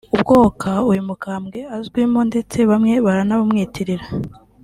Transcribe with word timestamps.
ubwoka 0.15 0.69
uyu 0.91 1.01
mukambwe 1.09 1.59
azwimo 1.77 2.19
ndetse 2.29 2.57
bamwe 2.69 2.95
baranabumwitirira 3.05 4.05